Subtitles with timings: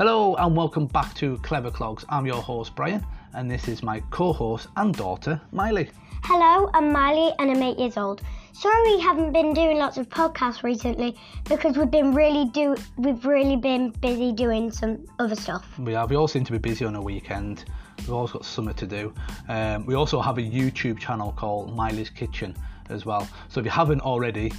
[0.00, 2.06] Hello and welcome back to Clever Clogs.
[2.08, 5.90] I'm your host Brian, and this is my co-host and daughter Miley.
[6.22, 8.22] Hello, I'm Miley and I'm eight years old.
[8.54, 11.18] Sorry we haven't been doing lots of podcasts recently
[11.50, 15.66] because we've been really do we've really been busy doing some other stuff.
[15.78, 16.08] We have.
[16.08, 17.66] We all seem to be busy on a weekend.
[17.98, 19.12] We've always got something to do.
[19.50, 22.56] Um, we also have a YouTube channel called Miley's Kitchen
[22.88, 23.28] as well.
[23.50, 24.50] So if you haven't already,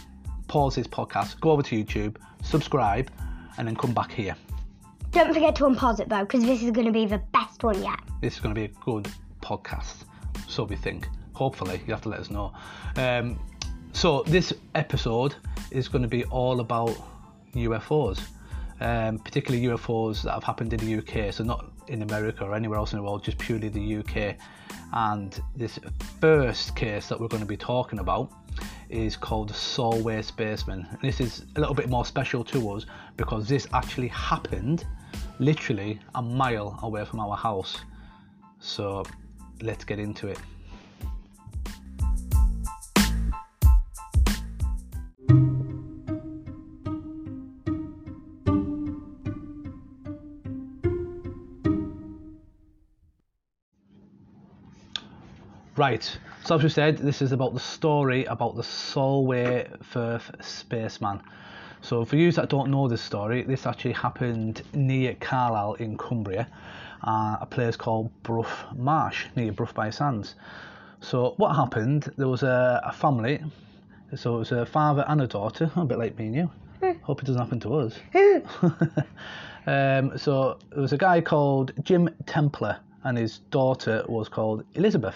[0.47, 3.09] pause this podcast, go over to YouTube, subscribe,
[3.57, 4.35] and then come back here.
[5.11, 7.81] Don't forget to unpause it though, because this is going to be the best one
[7.83, 7.99] yet.
[8.21, 9.09] This is going to be a good
[9.41, 10.05] podcast.
[10.47, 11.07] So we think.
[11.33, 12.53] Hopefully, you have to let us know.
[12.95, 13.37] Um,
[13.91, 15.35] so this episode
[15.69, 16.95] is going to be all about
[17.55, 18.21] UFOs,
[18.79, 21.33] um, particularly UFOs that have happened in the UK.
[21.33, 24.37] So not in America or anywhere else in the world, just purely the UK.
[24.93, 25.77] And this
[26.21, 28.31] first case that we're going to be talking about
[28.91, 30.85] is called Solway Spaceman.
[30.89, 32.85] And this is a little bit more special to us
[33.17, 34.85] because this actually happened
[35.39, 37.79] literally a mile away from our house.
[38.59, 39.03] So
[39.61, 40.39] let's get into it.
[55.77, 61.21] Right, so as we said, this is about the story about the Solway Firth spaceman.
[61.81, 66.47] So for you that don't know this story, this actually happened near Carlisle in Cumbria,
[67.03, 70.35] uh, a place called Burgh Marsh, near Burgh by Sands.
[70.99, 73.43] So what happened, there was a, a family,
[74.15, 76.51] so it was a father and a daughter, a bit like me and you.
[77.03, 77.95] Hope it doesn't happen to us.
[79.67, 85.15] um, so there was a guy called Jim Templeton and his daughter was called Elizabeth.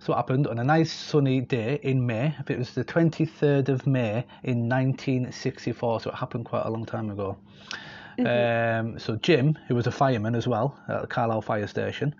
[0.00, 3.68] So what happened on a nice sunny day in May, if it was the 23rd
[3.68, 7.36] of May in 1964, so it happened quite a long time ago.
[8.18, 12.14] Um, so Jim, who was a fireman as well at the Carlisle Fire Station,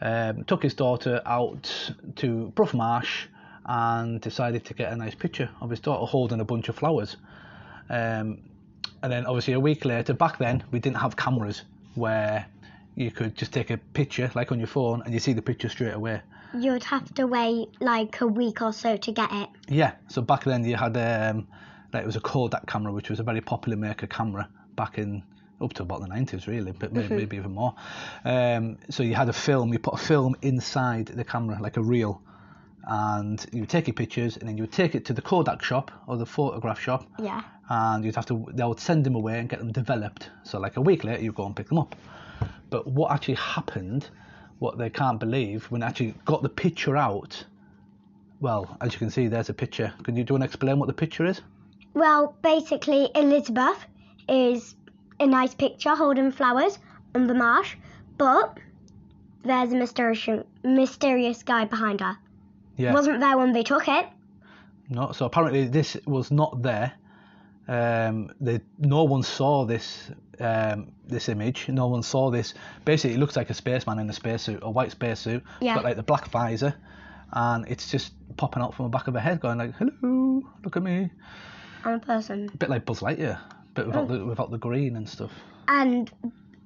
[0.00, 3.26] um, took his daughter out to Burgh Marsh
[3.66, 7.16] and decided to get a nice picture of his daughter holding a bunch of flowers.
[7.90, 8.38] Um,
[9.02, 11.62] and then obviously a week later, back then we didn't have cameras
[11.94, 12.46] where
[12.94, 15.68] you could just take a picture like on your phone and you see the picture
[15.68, 16.22] straight away.
[16.54, 19.48] You'd have to wait like a week or so to get it.
[19.68, 21.46] Yeah, so back then you had um,
[21.92, 25.22] like it was a Kodak camera, which was a very popular maker camera back in
[25.60, 27.74] up to about the 90s, really, but maybe, maybe even more.
[28.24, 31.82] Um, so you had a film, you put a film inside the camera, like a
[31.82, 32.20] reel,
[32.84, 35.62] and you would take your pictures, and then you would take it to the Kodak
[35.62, 37.42] shop or the photograph shop, Yeah.
[37.68, 40.30] and you'd have to they would send them away and get them developed.
[40.42, 41.94] So like a week later, you go and pick them up.
[42.70, 44.08] But what actually happened,
[44.62, 47.44] what they can't believe, when they actually got the picture out.
[48.40, 49.92] Well, as you can see, there's a picture.
[50.04, 51.40] Can you do you want to explain what the picture is?
[51.94, 53.84] Well, basically, Elizabeth
[54.28, 54.76] is
[55.18, 56.78] a nice picture holding flowers
[57.14, 57.74] on the marsh,
[58.16, 58.58] but
[59.44, 62.16] there's a mysterious mysterious guy behind her.
[62.76, 62.94] Yeah.
[62.94, 64.06] Wasn't there when they took it.
[64.88, 66.92] No, so apparently this was not there.
[67.66, 71.68] Um, they, no one saw this um, this image.
[71.68, 72.54] No one saw this.
[72.84, 75.74] Basically, it looks like a spaceman in a spacesuit, a white spacesuit, Yeah.
[75.74, 76.74] but like the black visor,
[77.32, 80.76] and it's just popping out from the back of her head, going like, "Hello, look
[80.76, 81.10] at me."
[81.84, 82.50] I'm a person.
[82.52, 83.38] A bit like Buzz Lightyear,
[83.74, 85.32] but without the without the green and stuff.
[85.68, 86.10] And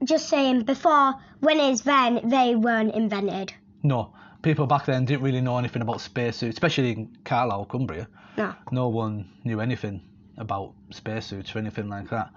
[0.04, 3.52] just saying, before when it's then, they weren't invented.
[3.82, 4.12] No,
[4.42, 8.08] people back then didn't really know anything about spacesuits, especially in Carlisle, Cumbria.
[8.36, 8.54] No.
[8.70, 10.02] no one knew anything
[10.36, 12.30] about spacesuits or anything like that.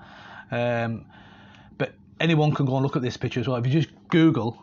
[0.51, 1.05] Um,
[1.77, 3.57] but anyone can go and look at this picture as well.
[3.57, 4.61] If you just Google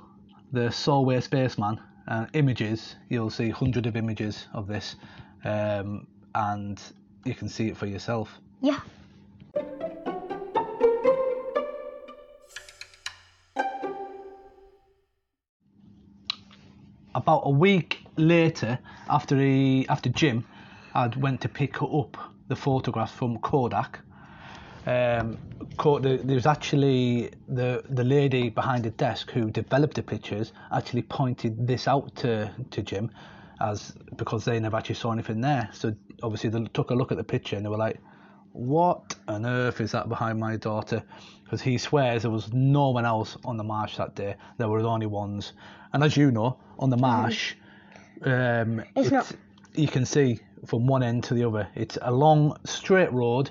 [0.53, 4.97] the Solway Spaceman and images, you'll see hundreds of images of this,
[5.45, 6.81] um, and
[7.25, 8.31] you can see it for yourself.
[8.61, 8.81] Yeah.
[17.15, 20.45] About a week later, after he after Jim
[20.93, 22.17] had went to pick up
[22.49, 24.01] the photograph from Kodak,
[24.87, 25.39] um,
[25.79, 30.53] Co- the, there was actually the the lady behind the desk who developed the pictures
[30.73, 33.11] actually pointed this out to to Jim
[33.61, 35.69] as because they never actually saw anything there.
[35.73, 37.99] So obviously they took a look at the picture and they were like,
[38.53, 41.03] "What on earth is that behind my daughter?"
[41.45, 44.37] Because he swears there was no one else on the marsh that day.
[44.59, 45.53] There were the only ones.
[45.93, 47.55] And as you know, on the marsh,
[48.23, 49.33] um, It's not-
[49.75, 51.69] you can see from one end to the other.
[51.75, 53.51] It's a long straight road,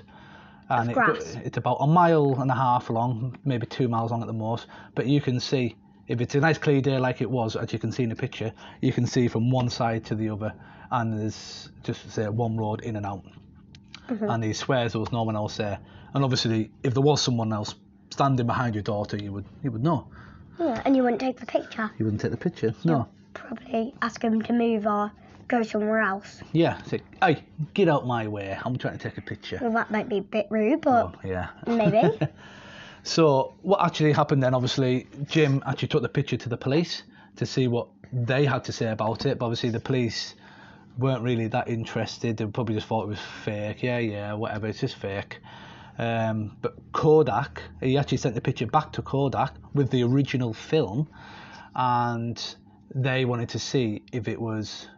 [0.68, 0.96] and it,
[1.44, 4.66] it's about a mile and a half long, maybe two miles long at the most.
[4.94, 5.76] But you can see
[6.08, 8.16] if it's a nice clear day like it was, as you can see in the
[8.16, 10.52] picture, you can see from one side to the other,
[10.90, 13.24] and there's just say one road in and out.
[14.08, 14.30] Mm-hmm.
[14.30, 15.78] And he swears there was no one else there.
[16.14, 17.74] And obviously, if there was someone else
[18.10, 20.08] standing behind your daughter, you would you would know.
[20.58, 21.90] Yeah, and you wouldn't take the picture.
[21.98, 22.74] You wouldn't take the picture.
[22.84, 23.08] No.
[23.34, 25.12] Probably ask him to move or
[25.48, 26.42] go somewhere else.
[26.52, 26.80] Yeah.
[26.82, 27.42] Say, hey,
[27.74, 28.58] get out my way.
[28.64, 29.58] I'm trying to take a picture.
[29.62, 31.48] Well, that might be a bit rude, but Oh, yeah.
[31.66, 32.18] maybe.
[33.02, 34.52] So what actually happened then?
[34.52, 37.04] Obviously, Jim actually took the picture to the police
[37.36, 39.38] to see what they had to say about it.
[39.38, 40.34] But obviously, the police
[40.98, 42.36] weren't really that interested.
[42.36, 43.84] They probably just thought it was fake.
[43.84, 44.66] Yeah, yeah, whatever.
[44.66, 45.38] It's just fake.
[45.98, 51.08] Um, but Kodak, he actually sent the picture back to Kodak with the original film,
[51.76, 52.42] and
[52.92, 54.88] they wanted to see if it was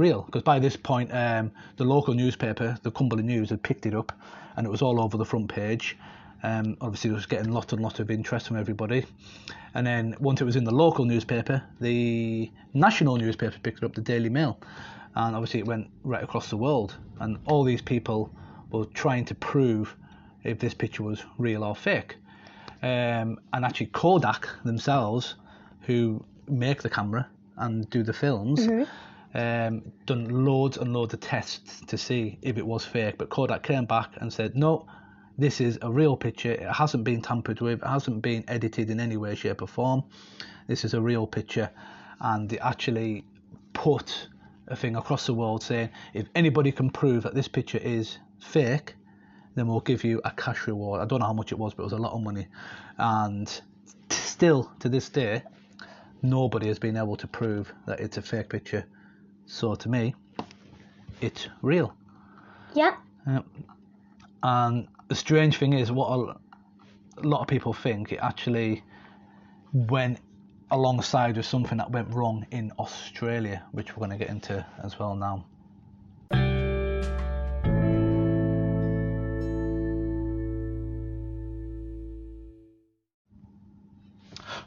[0.00, 0.22] real.
[0.22, 4.12] Because by this point, um, the local newspaper, the Cumberland News, had picked it up,
[4.56, 5.96] and it was all over the front page.
[6.42, 9.04] Um, obviously, it was getting lot and lot of interest from everybody.
[9.74, 13.94] And then once it was in the local newspaper, the national newspaper picked it up,
[13.94, 14.58] the Daily Mail,
[15.14, 16.96] and obviously it went right across the world.
[17.20, 18.32] And all these people
[18.70, 19.94] were trying to prove
[20.42, 22.16] if this picture was real or fake.
[22.82, 25.34] Um, and actually, Kodak themselves,
[25.82, 28.66] who make the camera and do the films,
[29.34, 33.16] um, done loads and loads of tests to see if it was fake.
[33.18, 34.86] But Kodak came back and said, no,
[35.38, 36.52] this is a real picture.
[36.52, 37.82] It hasn't been tampered with.
[37.82, 40.04] It hasn't been edited in any way, shape, or form.
[40.66, 41.70] This is a real picture,
[42.20, 43.24] and they actually
[43.72, 44.28] put
[44.68, 48.94] a thing across the world saying, if anybody can prove that this picture is fake,
[49.54, 51.00] then we'll give you a cash reward.
[51.00, 52.46] I don't know how much it was, but it was a lot of money.
[52.98, 53.62] And t-
[54.16, 55.42] still to this day,
[56.22, 58.86] nobody has been able to prove that it's a fake picture.
[59.52, 60.14] So to me,
[61.20, 61.92] it's real.
[62.72, 62.94] Yeah.
[63.26, 63.44] Yep.
[64.44, 68.84] And the strange thing is, what a, a lot of people think, it actually
[69.72, 70.20] went
[70.70, 74.98] alongside with something that went wrong in Australia, which we're going to get into as
[75.00, 75.44] well now.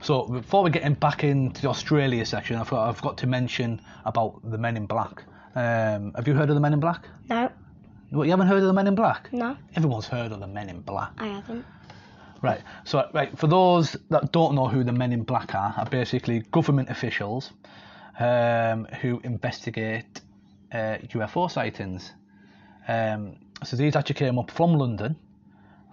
[0.03, 3.27] So before we get in back into the Australia section, I've got, I've got to
[3.27, 5.23] mention about the Men in Black.
[5.55, 7.07] Um, have you heard of the Men in Black?
[7.29, 7.49] No,
[8.09, 9.31] What, you haven't heard of the Men in Black?
[9.31, 11.11] no, Everyone's heard of the Men in Black.
[11.19, 11.65] I haven't.
[12.41, 12.59] Right.
[12.83, 16.39] So, right for those that don't know who the Men in Black are, are basically
[16.51, 17.51] government officials
[18.19, 20.19] um, who investigate
[20.73, 22.11] uh, UFO sightings.
[22.89, 25.15] Um, so these actually came up from London,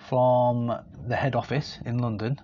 [0.08, 2.40] from the head office in London,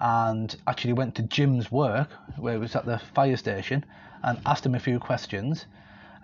[0.00, 3.84] and actually went to Jim's work, where he was at the fire station,
[4.22, 5.66] and asked him a few questions,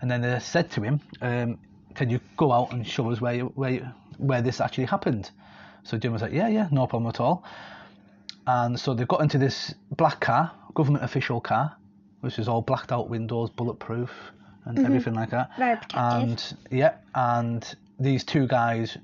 [0.01, 1.59] and then they said to him, um,
[1.95, 3.87] "Can you go out and show us where you, where you,
[4.19, 5.31] where this actually happened?"
[5.85, 7.45] So Jim was like, "Yeah, yeah, no problem at all."
[8.47, 11.77] And so they got into this black car, government official car,
[12.21, 14.11] which is all blacked out windows, bulletproof,
[14.65, 15.51] and everything like that.
[15.57, 15.99] Very protective.
[16.01, 18.97] And yeah, and these two guys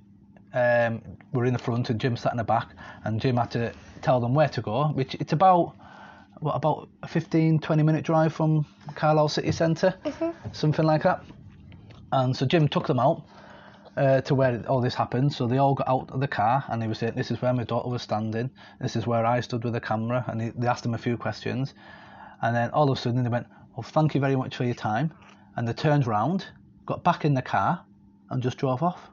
[0.54, 1.02] um,
[1.32, 2.68] were in the front, and Jim sat in the back,
[3.04, 3.72] and Jim had to
[4.02, 4.88] tell them where to go.
[4.88, 5.74] Which it's about
[6.40, 8.64] what about a 15, 20 minute drive from
[8.94, 9.94] Carlisle city centre,
[10.52, 11.24] something like that.
[12.12, 13.24] And so Jim took them out
[13.96, 15.32] uh, to where all this happened.
[15.32, 17.52] So they all got out of the car and he was saying, This is where
[17.52, 18.50] my daughter was standing.
[18.80, 20.24] This is where I stood with the camera.
[20.28, 21.74] And he, they asked him a few questions.
[22.40, 23.46] And then all of a sudden they went,
[23.76, 25.12] Well, thank you very much for your time.
[25.56, 26.46] And they turned round,
[26.86, 27.84] got back in the car,
[28.30, 29.10] and just drove off.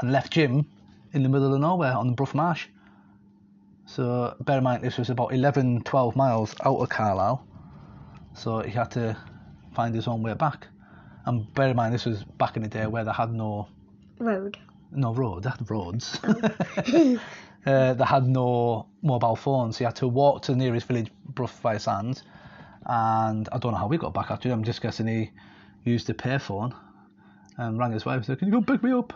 [0.00, 0.66] And left Jim
[1.12, 2.66] in the middle of nowhere on the Burgh Marsh.
[3.86, 7.44] So bear in mind, this was about 11, 12 miles out of Carlisle.
[8.34, 9.16] So he had to
[9.74, 10.68] find his own way back.
[11.26, 13.68] And bear in mind, this was back in the day where they had no
[14.18, 14.58] Road.
[14.92, 16.18] no road, they had roads.
[16.24, 19.76] uh, they had no mobile phones.
[19.76, 22.22] So you had to walk to the nearest village, Burgh by Sands.
[22.86, 24.52] And I don't know how we got back actually.
[24.52, 25.30] I'm just guessing he
[25.84, 26.74] used the payphone
[27.56, 29.12] and rang his wife and said, Can you go pick me up?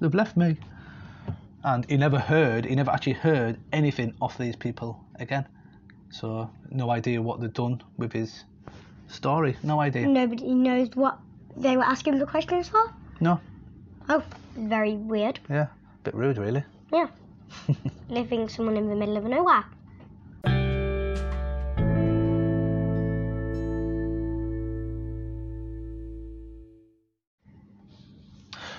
[0.00, 0.56] They've left me.
[1.64, 5.46] And he never heard, he never actually heard anything off these people again.
[6.10, 8.44] So no idea what they'd done with his
[9.08, 9.56] story.
[9.62, 10.06] No idea.
[10.06, 11.18] Nobody knows what
[11.56, 12.92] they were asking the questions for.
[13.20, 13.40] No.
[14.08, 14.22] Oh,
[14.56, 15.40] very weird.
[15.50, 15.66] Yeah.
[16.04, 16.62] Bit rude really.
[16.92, 17.08] Yeah.
[18.08, 19.64] Leaving someone in the middle of nowhere.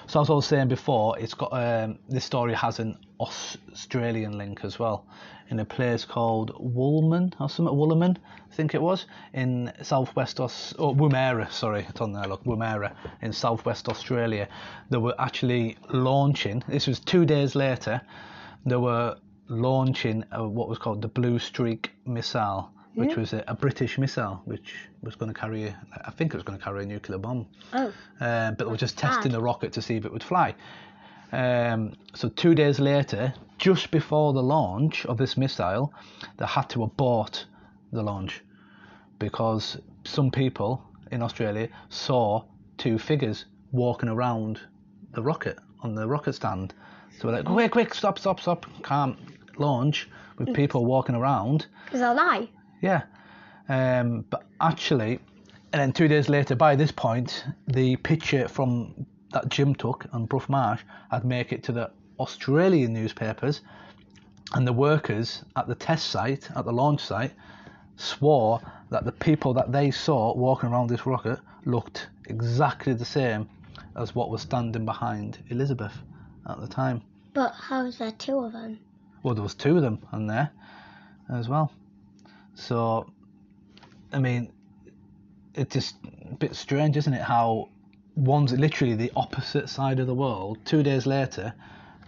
[0.09, 4.61] So as I was saying before, it's got um, this story has an Australian link
[4.63, 5.05] as well,
[5.49, 10.95] in a place called Woolman or something I think it was, in southwest Aus or
[10.95, 12.25] Woomera, sorry, it's on there.
[12.25, 14.47] Look, Woomera in southwest Australia.
[14.89, 16.63] They were actually launching.
[16.69, 17.99] This was two days later.
[18.65, 19.17] They were
[19.49, 24.41] launching a, what was called the Blue Streak missile, which was a, a British missile,
[24.45, 27.19] which was going to carry, a, I think it was going to carry a nuclear
[27.19, 27.93] bomb Oh.
[28.19, 30.55] um, but they were just testing the rocket to see if it would fly.
[31.31, 35.93] Um, so two days later, just before the launch of this missile,
[36.37, 37.45] they had to abort
[37.91, 38.41] the launch
[39.19, 42.43] because some people in Australia saw
[42.77, 44.59] two figures walking around
[45.13, 46.73] the rocket on the rocket stand.
[47.19, 49.17] So we're like, quick, quick, stop, stop, stop, can't
[49.59, 51.65] launch with people walking around.
[51.85, 52.47] Because they'll die.
[52.81, 53.03] Yeah.
[53.69, 55.19] Um, but actually,
[55.73, 60.25] and then two days later, by this point, the picture from that Jim took on
[60.25, 60.81] Burgh Marsh
[61.11, 63.61] had make it to the Australian newspapers,
[64.53, 67.33] and the workers at the test site, at the launch site,
[67.97, 73.49] swore that the people that they saw walking around this rocket looked exactly the same
[73.97, 75.93] as what was standing behind Elizabeth
[76.49, 77.01] at the time.
[77.33, 78.79] But how's there two of them?
[79.23, 80.51] Well, there was two of them on there
[81.29, 81.71] as well.
[82.57, 83.05] So,
[84.11, 84.51] I mean,
[85.53, 85.95] it's just
[86.31, 87.21] a bit strange, isn't it?
[87.21, 87.69] How
[88.15, 90.57] one's literally the opposite side of the world.
[90.65, 91.53] Two days later,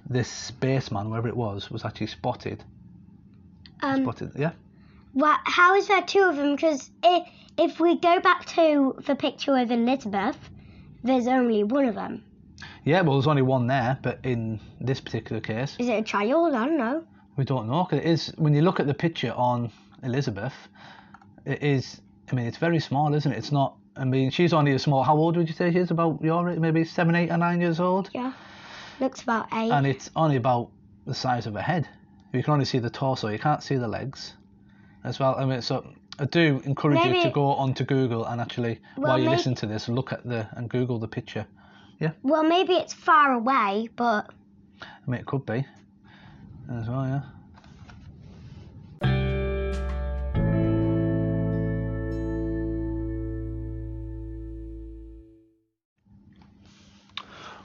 [0.09, 2.63] this spaceman, wherever it was, was actually spotted.
[3.83, 4.51] Um, Spotted, yeah.
[5.13, 6.55] Well, how is there two of them?
[6.55, 7.27] Because if,
[7.57, 10.37] if we go back to the picture of Elizabeth,
[11.03, 12.23] there's only one of them.
[12.85, 16.53] Yeah, well, there's only one there, but in this particular case, Is it a child?
[16.55, 17.03] I don't know.
[17.37, 17.85] we don't know.
[17.85, 19.71] 'cause it is when you look at the picture on
[20.03, 20.53] Elizabeth,
[21.45, 22.01] it is.
[22.31, 23.37] I mean, it's very small, isn't it?
[23.37, 23.75] It's not.
[23.95, 25.03] I mean, she's only a small.
[25.03, 25.91] How old would you say she is?
[25.91, 28.09] About your maybe seven, eight, or nine years old.
[28.13, 28.33] Yeah.
[28.99, 29.71] Looks about eight.
[29.71, 30.69] and it's only about
[31.05, 31.87] the size of a head.
[32.33, 34.33] You can only see the torso, you can't see the legs
[35.03, 35.35] as well.
[35.35, 35.85] I mean, so
[36.19, 39.31] I do encourage you to Maybe- go onto Google and actually, Well, while you may-
[39.37, 41.47] listen to this, look at the and Google the picture.
[41.99, 42.11] Yeah.
[42.21, 44.29] Well, maybe it's far away, but
[44.81, 45.65] I mean, it could be
[46.71, 47.21] as well, yeah.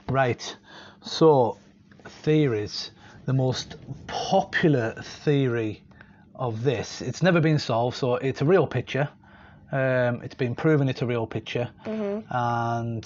[0.09, 0.55] Right,
[1.01, 1.57] so
[2.23, 2.91] theories.
[3.25, 4.93] The most popular
[5.23, 5.83] theory
[6.35, 9.09] of this, it's never been solved, so it's a real picture.
[9.71, 11.69] Um, it's been proven it's a real picture,
[12.29, 13.05] and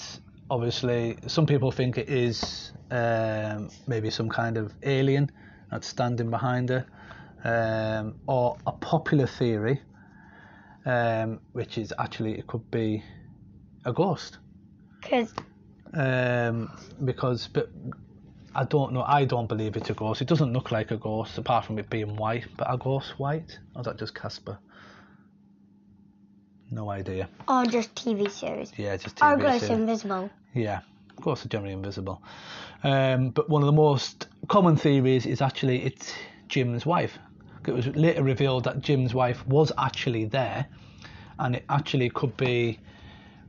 [0.50, 5.30] obviously, some people think it is um, maybe some kind of alien
[5.70, 6.86] that's standing behind her,
[7.44, 9.80] um, or a popular theory,
[10.84, 13.02] um, which is actually it could be
[13.86, 14.38] a ghost
[15.00, 15.32] because
[15.94, 16.70] um,
[17.04, 17.70] because but
[18.54, 19.02] I don't know.
[19.02, 20.22] I don't believe it's a ghost.
[20.22, 22.46] It doesn't look like a ghost apart from it being white.
[22.56, 23.58] But a ghost white?
[23.74, 24.58] Or is that just Casper?
[26.70, 27.28] No idea.
[27.48, 28.72] or just TV series.
[28.76, 29.78] Yeah, just Or TV ghost series.
[29.78, 30.30] invisible.
[30.54, 30.80] Yeah,
[31.20, 32.22] ghosts are generally invisible.
[32.84, 36.12] Um, but one of the most common theories is actually it's
[36.48, 37.18] Jim's wife.
[37.66, 40.66] It was later revealed that Jim's wife was actually there,
[41.38, 42.78] and it actually could be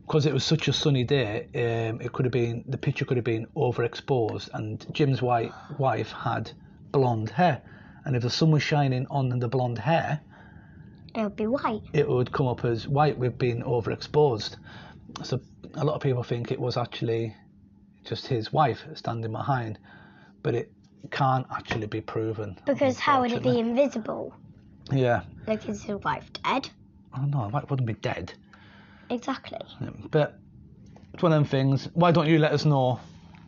[0.05, 1.47] because it was such a sunny day.
[1.55, 6.11] Um, it could have been the picture could have been overexposed, and Jim's wife wife
[6.11, 6.51] had
[6.91, 7.61] blonde hair,
[8.05, 10.21] and if the sun was shining on the blonde hair,
[11.15, 11.81] It'll be white.
[11.93, 14.57] it would come up as white with being overexposed.
[15.23, 15.39] So
[15.75, 17.35] a lot of people think it was actually
[18.03, 19.77] just his wife standing behind,
[20.43, 20.71] but it
[21.11, 22.57] can't actually be proven.
[22.65, 24.33] Because how would it be invisible?
[24.91, 26.69] Yeah, Like, is his wife dead?
[27.13, 27.47] I don't know.
[27.49, 28.33] White wouldn't be dead,
[29.11, 29.59] Exactly.
[30.09, 30.39] but
[31.13, 31.89] it's one of them things.
[31.93, 32.99] Why don't you let us know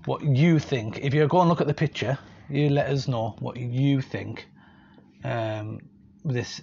[0.05, 0.99] what you think?
[0.99, 2.17] If you go and look at the picture,
[2.49, 4.47] you let us know what you think
[5.23, 5.79] um,
[6.25, 6.61] this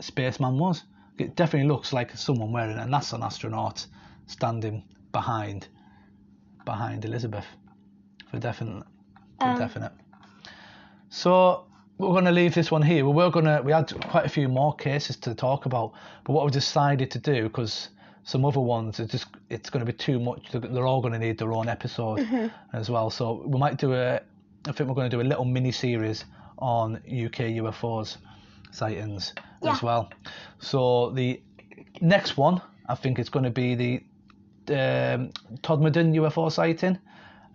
[0.00, 0.84] spaceman was.
[1.18, 3.86] It definitely looks like someone wearing a NASA astronaut
[4.26, 5.68] standing behind
[6.64, 7.46] behind Elizabeth
[8.30, 8.84] for definite.
[9.40, 9.92] For Um, definite.
[11.08, 11.66] So
[11.98, 13.04] we're going to leave this one here.
[13.06, 13.62] We were going to.
[13.64, 15.92] We had quite a few more cases to talk about,
[16.24, 17.88] but what we decided to do because
[18.24, 20.50] some other ones are just it's going to be too much.
[20.52, 23.10] They're- all going to need their own episode as well.
[23.10, 24.20] So we might do a.
[24.66, 26.24] I think we're going to do a little mini series
[26.58, 28.18] on UK UFOs
[28.70, 29.72] sightings Yeah.
[29.72, 30.10] as well.
[30.60, 31.40] So the
[32.00, 33.94] next one, I think it's going to be the
[34.68, 35.30] um,
[35.62, 36.96] Todmorden UFO sighting,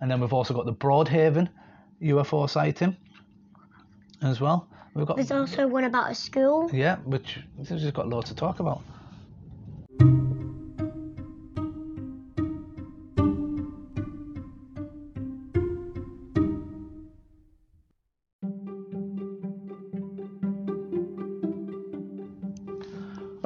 [0.02, 1.48] and then we've also got the Broadhaven
[2.02, 2.94] UFO sighting
[4.22, 4.68] as well.
[4.94, 6.68] We've got There's also one about a school.
[6.72, 8.82] yeah, which we've just got loads to talk about.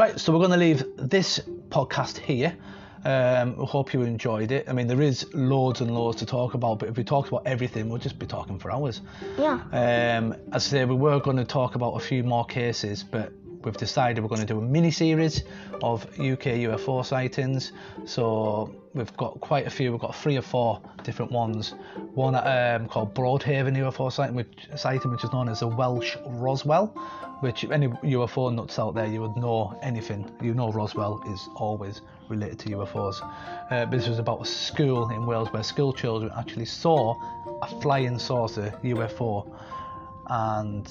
[0.02, 2.56] Right, so we're going to leave this podcast here.
[3.04, 4.68] Um, we hope you enjoyed it.
[4.68, 7.46] I mean, there is loads and loads to talk about, but if we talked about
[7.46, 9.00] everything, we'll just be talking for hours.
[9.38, 9.60] Yeah.
[9.70, 13.32] Um, as I say, we were going to talk about a few more cases, but
[13.64, 15.44] we've decided we're going to do a mini series
[15.82, 17.72] of UK UFO sightings.
[18.04, 19.92] So we've got quite a few.
[19.92, 21.74] We've got three or four different ones.
[22.14, 26.86] One um, called Broadhaven UFO sighting which, sighting, which is known as the Welsh Roswell.
[27.40, 30.30] Which any UFO nuts out there, you would know anything.
[30.40, 33.20] You know Roswell is always related to UFOs.
[33.70, 37.16] Uh, this was about a school in Wales where school children actually saw
[37.62, 39.50] a flying saucer UFO,
[40.28, 40.86] and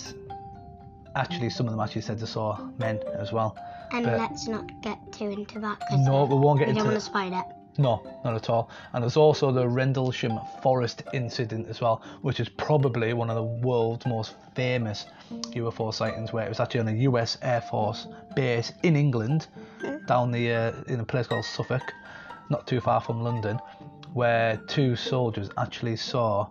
[1.16, 3.58] actually some of them actually said they saw men as well.
[3.92, 6.84] And But- let's not get too into that because No, we won't get we into
[6.84, 7.46] don't want to spoil it.
[7.78, 8.70] No, not at all.
[8.94, 13.44] And there's also the Rendlesham Forest incident as well, which is probably one of the
[13.44, 15.06] world's most famous
[15.54, 19.48] UFO sightings, where it was actually on a US Air Force base in England,
[20.06, 21.94] down the uh, in a place called Suffolk,
[22.50, 23.58] not too far from London,
[24.14, 26.48] where two soldiers actually saw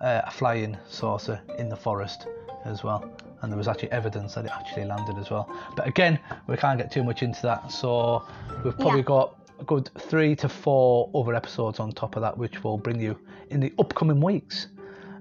[0.00, 2.26] uh, a flying saucer in the forest
[2.64, 3.04] as well.
[3.44, 5.54] And there was actually evidence that it actually landed as well.
[5.76, 7.70] But again, we can't get too much into that.
[7.70, 8.26] So
[8.64, 9.04] we've probably Yeah.
[9.04, 12.98] got a good three to four other episodes on top of that, which we'll bring
[12.98, 13.18] you
[13.50, 14.68] in the upcoming weeks.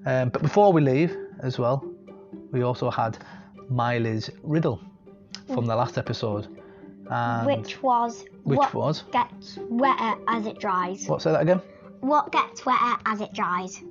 [0.05, 1.83] Um, but before we leave, as well,
[2.51, 3.17] we also had
[3.69, 4.79] Miley's riddle
[5.53, 6.47] from the last episode.
[7.09, 9.03] And which was which what was?
[9.11, 11.07] gets wetter as it dries.
[11.07, 11.61] What, say that again?
[11.99, 13.81] What gets wetter as it dries?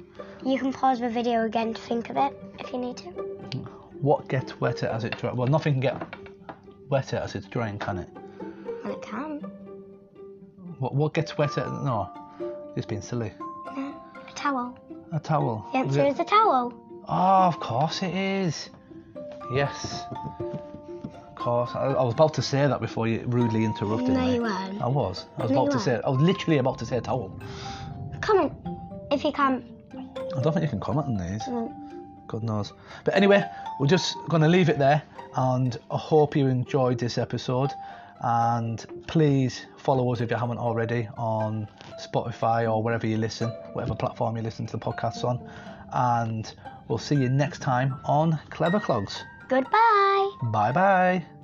[0.42, 3.31] You can pause the video again to think of it if you need to.
[4.02, 5.34] What gets wetter as it dries?
[5.36, 6.02] Well, nothing can get
[6.88, 8.08] wetter as it's drying, can it?
[8.84, 9.38] And it can.
[10.80, 11.64] What, what gets wetter?
[11.64, 12.10] No,
[12.76, 13.32] it's been silly.
[13.76, 13.94] No,
[14.28, 14.76] a towel.
[15.12, 15.64] A towel.
[15.72, 16.74] The Is answer it- is a towel.
[17.08, 18.70] Oh, of course it is.
[19.52, 20.02] Yes.
[20.40, 21.70] Of course.
[21.74, 24.34] I, I was about to say that before you rudely interrupted No, me.
[24.36, 24.80] you weren't.
[24.82, 25.26] I was.
[25.38, 26.00] I was No, about to say.
[26.04, 27.40] I was literally about to say a towel.
[28.20, 28.52] Comment
[29.12, 29.64] if you can.
[30.36, 31.42] I don't think you can comment on these.
[31.44, 31.81] Mm.
[32.32, 32.72] God knows.
[33.04, 33.44] But anyway,
[33.78, 35.02] we're just going to leave it there.
[35.36, 37.70] And I hope you enjoyed this episode.
[38.20, 41.68] And please follow us if you haven't already on
[42.00, 45.40] Spotify or wherever you listen, whatever platform you listen to the podcasts on.
[45.92, 46.52] And
[46.88, 49.22] we'll see you next time on Clever Clogs.
[49.48, 50.30] Goodbye.
[50.44, 51.41] Bye bye.